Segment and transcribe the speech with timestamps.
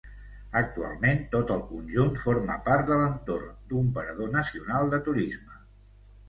[0.59, 5.63] Actualment tot el conjunt forma part de l'entorn d'un parador nacional de turisme.